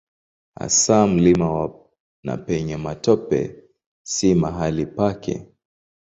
[0.55, 1.73] Hasa mlimani
[2.23, 3.39] na penye matope
[4.11, 5.35] si mahali pake.